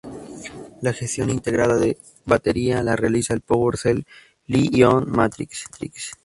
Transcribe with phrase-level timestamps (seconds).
[0.81, 4.01] La gestión integrada de batería la realiza el "Power Cell
[4.47, 5.65] Li-Ion Matrix".